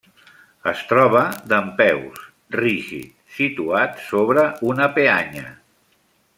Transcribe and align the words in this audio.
Es 0.69 0.79
troba 0.91 1.21
dempeus, 1.51 2.23
rígid, 2.57 3.13
situat 3.37 4.03
sobre 4.09 4.49
una 4.73 4.93
peanya. 4.99 5.49